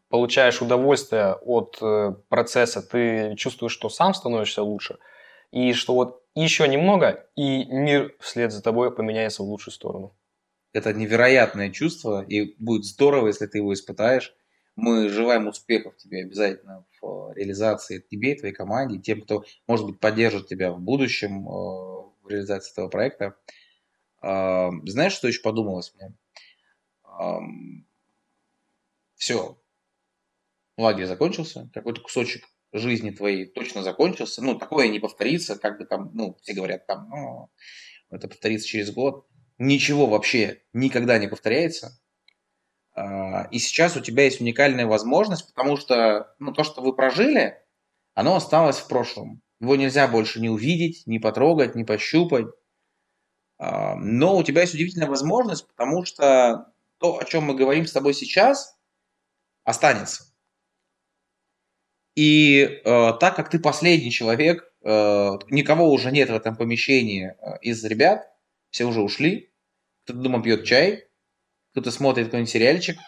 получаешь 0.09 0.61
удовольствие 0.61 1.35
от 1.35 1.79
э, 1.81 2.15
процесса, 2.29 2.83
ты 2.83 3.35
чувствуешь, 3.37 3.73
что 3.73 3.89
сам 3.89 4.13
становишься 4.13 4.63
лучше, 4.63 4.99
и 5.53 5.73
что 5.73 5.95
вот 5.95 6.23
еще 6.35 6.69
немного, 6.69 7.27
и 7.37 7.65
мир 7.67 8.15
вслед 8.21 8.53
за 8.53 8.63
тобой 8.63 8.95
поменяется 8.95 9.43
в 9.43 9.47
лучшую 9.47 9.73
сторону. 9.73 10.17
Это 10.73 10.93
невероятное 10.93 11.71
чувство, 11.71 12.25
и 12.25 12.55
будет 12.63 12.85
здорово, 12.85 13.29
если 13.29 13.47
ты 13.47 13.59
его 13.59 13.73
испытаешь. 13.73 14.35
Мы 14.77 15.09
желаем 15.09 15.49
успехов 15.49 15.97
тебе 15.97 16.23
обязательно 16.23 16.87
в 17.01 17.33
реализации 17.35 17.99
тебе, 17.99 18.35
твоей 18.35 18.55
команде, 18.55 18.99
тем, 18.99 19.21
кто, 19.21 19.45
может 19.67 19.87
быть, 19.87 20.01
поддержит 20.01 20.49
тебя 20.49 20.73
в 20.73 20.81
будущем 20.81 21.47
э, 21.47 21.51
в 22.23 22.29
реализации 22.29 22.73
этого 22.73 22.89
проекта. 22.89 23.37
Знаешь, 24.23 25.15
что 25.15 25.29
еще 25.29 25.41
подумалось 25.41 25.95
мне? 25.95 26.15
все, 29.21 29.63
лагерь 30.79 31.07
закончился, 31.07 31.71
какой-то 31.75 32.01
кусочек 32.01 32.49
жизни 32.73 33.11
твоей 33.11 33.47
точно 33.47 33.83
закончился, 33.83 34.43
ну, 34.43 34.59
такое 34.59 34.89
не 34.89 34.99
повторится, 34.99 35.59
как 35.59 35.79
бы 35.79 35.85
там, 35.85 36.11
ну, 36.15 36.39
все 36.41 36.55
говорят 36.55 36.87
там, 36.87 37.09
ну, 37.11 37.51
это 38.11 38.29
повторится 38.29 38.67
через 38.67 38.91
год. 38.93 39.27
Ничего 39.59 40.07
вообще 40.07 40.63
никогда 40.73 41.19
не 41.19 41.29
повторяется. 41.29 42.01
А, 43.01 43.49
и 43.51 43.59
сейчас 43.59 43.97
у 43.97 44.01
тебя 44.01 44.25
есть 44.25 44.43
уникальная 44.43 44.87
возможность, 44.87 45.47
потому 45.47 45.79
что, 45.79 46.35
ну, 46.39 46.53
то, 46.53 46.65
что 46.65 46.83
вы 46.83 46.95
прожили, 46.95 47.57
оно 48.15 48.37
осталось 48.37 48.79
в 48.79 48.89
прошлом. 48.89 49.41
Его 49.59 49.77
нельзя 49.77 50.07
больше 50.07 50.39
не 50.39 50.51
увидеть, 50.51 51.07
не 51.07 51.19
потрогать, 51.19 51.75
не 51.75 51.85
пощупать. 51.85 52.49
А, 53.59 53.95
но 53.95 54.37
у 54.37 54.43
тебя 54.43 54.63
есть 54.63 54.75
удивительная 54.75 55.09
возможность, 55.09 55.67
потому 55.67 56.05
что 56.05 56.73
то, 56.99 57.19
о 57.19 57.25
чем 57.25 57.45
мы 57.45 57.55
говорим 57.55 57.87
с 57.87 57.93
тобой 57.93 58.13
сейчас, 58.13 58.77
останется. 59.65 60.25
И 62.17 62.63
э, 62.63 63.13
так 63.19 63.37
как 63.37 63.49
ты 63.49 63.59
последний 63.59 64.11
человек, 64.11 64.71
э, 64.83 65.31
никого 65.49 65.91
уже 65.91 66.11
нет 66.11 66.29
в 66.29 66.35
этом 66.35 66.55
помещении 66.55 67.29
э, 67.29 67.59
из 67.63 67.83
ребят, 67.85 68.31
все 68.71 68.85
уже 68.85 69.01
ушли, 69.01 69.51
кто-то 70.05 70.19
дома 70.19 70.43
пьет 70.43 70.65
чай, 70.65 71.10
кто-то 71.73 71.91
смотрит 71.91 72.27
какой-нибудь 72.27 72.51
сериальчик. 72.51 72.99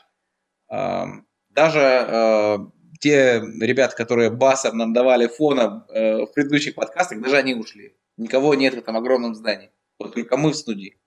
Даже 0.69 1.81
э, 1.81 2.59
те 3.01 3.41
ребята, 3.61 3.97
которые 3.97 4.31
басом 4.31 4.79
нам 4.79 4.93
давали 4.93 5.27
фоном 5.27 5.85
э, 5.89 6.25
в 6.25 6.33
предыдущих 6.33 6.75
подкастах, 6.75 7.21
даже 7.21 7.37
они 7.37 7.55
ушли. 7.55 7.97
Никого 8.17 8.55
нет 8.55 8.75
в 8.75 8.79
этом 8.79 8.97
огромном 8.97 9.35
здании. 9.35 9.71
Вот 9.99 10.15
только 10.15 10.37
мы 10.37 10.53
в 10.53 10.57
студии. 10.57 10.99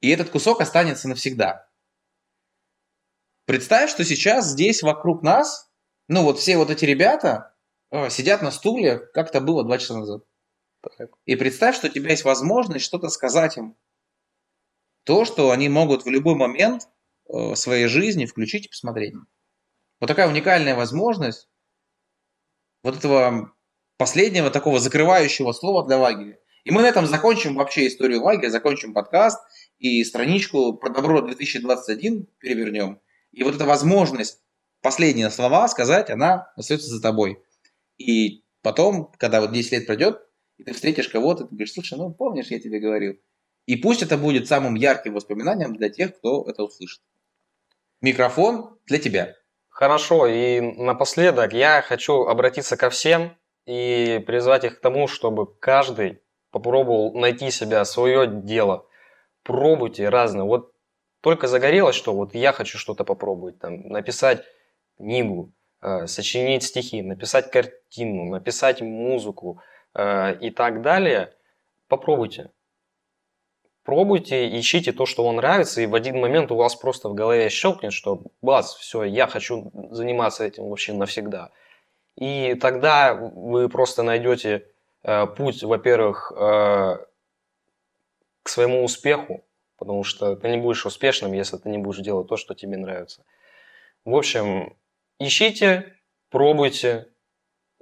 И 0.00 0.10
этот 0.10 0.30
кусок 0.30 0.60
останется 0.60 1.08
навсегда. 1.08 1.68
Представь, 3.46 3.90
что 3.90 4.04
сейчас 4.04 4.50
здесь 4.50 4.82
вокруг 4.82 5.22
нас, 5.22 5.70
ну 6.08 6.22
вот 6.22 6.38
все 6.38 6.56
вот 6.56 6.70
эти 6.70 6.84
ребята 6.84 7.54
э, 7.90 8.10
сидят 8.10 8.42
на 8.42 8.50
стуле, 8.50 8.98
как 8.98 9.30
это 9.30 9.40
было 9.40 9.64
два 9.64 9.78
часа 9.78 9.98
назад. 9.98 10.24
И 11.24 11.36
представь, 11.36 11.74
что 11.74 11.86
у 11.86 11.90
тебя 11.90 12.10
есть 12.10 12.24
возможность 12.24 12.84
что-то 12.84 13.08
сказать 13.08 13.56
им. 13.56 13.76
То, 15.04 15.24
что 15.24 15.50
они 15.50 15.68
могут 15.68 16.04
в 16.04 16.08
любой 16.08 16.34
момент 16.34 16.88
э, 17.28 17.54
своей 17.54 17.86
жизни 17.86 18.26
включить 18.26 18.66
и 18.66 18.68
посмотреть. 18.68 19.14
Вот 20.00 20.06
такая 20.06 20.28
уникальная 20.28 20.74
возможность 20.74 21.48
вот 22.82 22.96
этого 22.96 23.52
последнего 23.96 24.50
такого 24.50 24.80
закрывающего 24.80 25.52
слова 25.52 25.86
для 25.86 25.98
лагеря. 25.98 26.38
И 26.64 26.70
мы 26.70 26.82
на 26.82 26.86
этом 26.86 27.06
закончим 27.06 27.54
вообще 27.56 27.86
историю 27.86 28.22
лагеря, 28.22 28.50
закончим 28.50 28.94
подкаст 28.94 29.38
и 29.78 30.02
страничку 30.04 30.74
про 30.74 30.90
добро 30.90 31.20
2021 31.20 32.26
перевернем. 32.38 33.00
И 33.32 33.42
вот 33.42 33.54
эта 33.54 33.66
возможность 33.66 34.40
последние 34.80 35.30
слова 35.30 35.68
сказать, 35.68 36.10
она 36.10 36.52
остается 36.56 36.88
за 36.88 37.02
тобой. 37.02 37.38
И 37.98 38.44
потом, 38.62 39.12
когда 39.18 39.40
вот 39.40 39.52
10 39.52 39.72
лет 39.72 39.86
пройдет, 39.86 40.20
и 40.56 40.64
ты 40.64 40.72
встретишь 40.72 41.08
кого-то, 41.08 41.44
ты 41.44 41.50
говоришь, 41.50 41.72
слушай, 41.72 41.98
ну 41.98 42.12
помнишь, 42.12 42.46
я 42.46 42.60
тебе 42.60 42.80
говорил. 42.80 43.18
И 43.66 43.76
пусть 43.76 44.02
это 44.02 44.18
будет 44.18 44.46
самым 44.46 44.74
ярким 44.74 45.14
воспоминанием 45.14 45.74
для 45.74 45.88
тех, 45.88 46.16
кто 46.16 46.44
это 46.48 46.62
услышит. 46.64 47.02
Микрофон 48.00 48.78
для 48.86 48.98
тебя. 48.98 49.34
Хорошо, 49.70 50.26
и 50.26 50.60
напоследок 50.60 51.52
я 51.52 51.82
хочу 51.82 52.26
обратиться 52.26 52.76
ко 52.76 52.90
всем 52.90 53.36
и 53.66 54.22
призвать 54.26 54.64
их 54.64 54.78
к 54.78 54.80
тому, 54.80 55.08
чтобы 55.08 55.52
каждый 55.56 56.22
попробовал 56.50 57.14
найти 57.14 57.50
себя, 57.50 57.84
свое 57.84 58.26
дело. 58.28 58.86
Пробуйте 59.42 60.08
разное. 60.08 60.44
Вот 60.44 60.72
только 61.20 61.48
загорелось, 61.48 61.96
что 61.96 62.14
вот 62.14 62.34
я 62.34 62.52
хочу 62.52 62.78
что-то 62.78 63.02
попробовать, 63.02 63.58
там, 63.58 63.88
написать 63.88 64.44
книгу, 64.98 65.52
э, 65.80 66.06
сочинить 66.06 66.62
стихи, 66.62 67.02
написать 67.02 67.50
картину, 67.50 68.26
написать 68.30 68.82
музыку 68.82 69.60
э, 69.94 70.38
и 70.38 70.50
так 70.50 70.82
далее, 70.82 71.34
попробуйте. 71.88 72.50
Пробуйте, 73.84 74.58
ищите 74.58 74.92
то, 74.92 75.04
что 75.04 75.24
вам 75.24 75.36
нравится, 75.36 75.82
и 75.82 75.86
в 75.86 75.94
один 75.94 76.18
момент 76.18 76.50
у 76.50 76.56
вас 76.56 76.74
просто 76.74 77.10
в 77.10 77.14
голове 77.14 77.50
щелкнет, 77.50 77.92
что 77.92 78.22
бац, 78.40 78.72
все, 78.74 79.04
я 79.04 79.26
хочу 79.26 79.70
заниматься 79.90 80.44
этим 80.44 80.70
вообще 80.70 80.94
навсегда. 80.94 81.50
И 82.16 82.54
тогда 82.54 83.12
вы 83.12 83.68
просто 83.68 84.02
найдете 84.02 84.66
э, 85.02 85.26
путь, 85.26 85.62
во-первых, 85.62 86.32
э, 86.34 86.96
к 88.42 88.48
своему 88.48 88.84
успеху, 88.84 89.44
потому 89.76 90.02
что 90.02 90.34
ты 90.34 90.48
не 90.48 90.56
будешь 90.56 90.86
успешным, 90.86 91.34
если 91.34 91.58
ты 91.58 91.68
не 91.68 91.76
будешь 91.76 92.00
делать 92.00 92.26
то, 92.26 92.38
что 92.38 92.54
тебе 92.54 92.78
нравится. 92.78 93.22
В 94.06 94.14
общем, 94.14 94.76
ищите, 95.18 95.94
пробуйте 96.30 97.08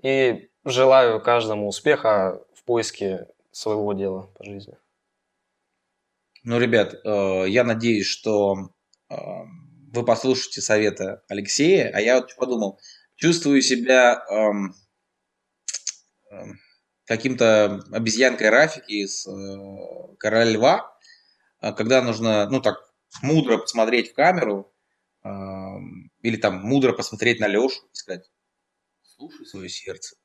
и 0.02 0.50
желаю 0.64 1.20
каждому 1.20 1.68
успеха 1.68 2.42
в 2.56 2.64
поиске 2.64 3.28
своего 3.52 3.92
дела 3.92 4.28
по 4.34 4.44
жизни. 4.44 4.74
Ну, 6.44 6.58
ребят, 6.58 6.94
э, 7.04 7.44
я 7.48 7.62
надеюсь, 7.62 8.06
что 8.06 8.72
э, 9.08 9.14
вы 9.92 10.04
послушаете 10.04 10.60
советы 10.60 11.20
Алексея, 11.28 11.92
а 11.94 12.00
я 12.00 12.16
вот 12.16 12.34
подумал, 12.36 12.80
чувствую 13.14 13.62
себя 13.62 14.24
эм, 14.28 14.74
эм, 16.30 16.58
каким-то 17.04 17.84
обезьянкой 17.92 18.48
Рафики 18.48 19.04
из 19.04 19.24
э, 19.24 20.16
Короля 20.18 20.50
Льва, 20.50 20.98
а 21.60 21.72
когда 21.72 22.02
нужно, 22.02 22.48
ну 22.50 22.60
так, 22.60 22.76
мудро 23.22 23.58
посмотреть 23.58 24.10
в 24.10 24.14
камеру, 24.14 24.74
э, 25.22 25.28
или 26.22 26.36
там 26.38 26.60
мудро 26.62 26.92
посмотреть 26.92 27.38
на 27.38 27.46
Лешу 27.46 27.86
и 27.92 27.94
сказать, 27.94 28.28
слушай 29.02 29.46
свое 29.46 29.68
сердце. 29.68 30.16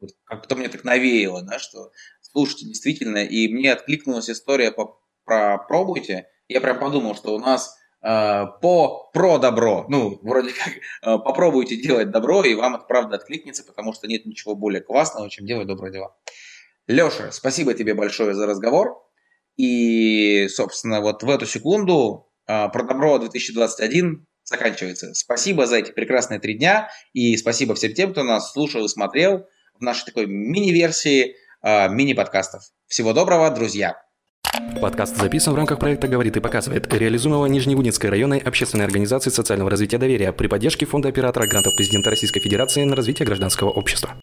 Вот 0.00 0.10
как-то 0.24 0.56
мне 0.56 0.68
так 0.68 0.84
навеяло, 0.84 1.42
да, 1.42 1.58
что 1.58 1.92
Слушайте, 2.32 2.66
действительно, 2.66 3.24
и 3.24 3.48
мне 3.48 3.72
откликнулась 3.72 4.30
история 4.30 4.70
по, 4.70 4.99
про 5.30 5.58
«Пробуйте». 5.58 6.26
Я 6.48 6.60
прям 6.60 6.80
подумал, 6.80 7.14
что 7.14 7.36
у 7.36 7.38
нас 7.38 7.76
э, 8.02 8.46
по 8.60 9.10
про 9.14 9.38
добро, 9.38 9.86
ну, 9.88 10.18
вроде 10.22 10.50
как 10.52 10.74
э, 10.74 11.18
попробуйте 11.22 11.76
делать 11.76 12.10
добро, 12.10 12.42
и 12.42 12.56
вам 12.56 12.74
это 12.74 12.84
правда 12.84 13.14
откликнется, 13.14 13.62
потому 13.62 13.92
что 13.92 14.08
нет 14.08 14.26
ничего 14.26 14.56
более 14.56 14.82
классного, 14.82 15.30
чем 15.30 15.46
делать 15.46 15.68
добрые 15.68 15.92
дела. 15.92 16.16
Леша, 16.88 17.30
спасибо 17.30 17.74
тебе 17.74 17.94
большое 17.94 18.34
за 18.34 18.48
разговор. 18.48 19.00
И, 19.56 20.48
собственно, 20.48 21.00
вот 21.00 21.22
в 21.22 21.30
эту 21.30 21.46
секунду 21.46 22.28
э, 22.48 22.68
про 22.70 22.82
добро 22.82 23.18
2021 23.18 24.26
заканчивается. 24.42 25.14
Спасибо 25.14 25.66
за 25.66 25.76
эти 25.76 25.92
прекрасные 25.92 26.40
три 26.40 26.54
дня, 26.58 26.90
и 27.12 27.36
спасибо 27.36 27.76
всем 27.76 27.94
тем, 27.94 28.10
кто 28.10 28.24
нас 28.24 28.52
слушал 28.52 28.84
и 28.84 28.88
смотрел 28.88 29.46
в 29.78 29.82
нашей 29.82 30.06
такой 30.06 30.26
мини-версии 30.26 31.36
э, 31.62 31.88
мини-подкастов. 31.88 32.62
Всего 32.88 33.12
доброго, 33.12 33.48
друзья! 33.50 34.09
Подкаст 34.80 35.16
записан 35.16 35.52
в 35.52 35.56
рамках 35.56 35.78
проекта 35.78 36.08
«Говорит 36.08 36.36
и 36.36 36.40
показывает», 36.40 36.92
реализуемого 36.92 37.46
Нижневудинской 37.46 38.08
районной 38.08 38.38
общественной 38.38 38.84
организации 38.84 39.30
социального 39.30 39.70
развития 39.70 39.98
доверия 39.98 40.32
при 40.32 40.46
поддержке 40.46 40.86
Фонда 40.86 41.08
оператора 41.08 41.46
грантов 41.46 41.76
президента 41.76 42.10
Российской 42.10 42.40
Федерации 42.40 42.84
на 42.84 42.96
развитие 42.96 43.26
гражданского 43.26 43.70
общества. 43.70 44.14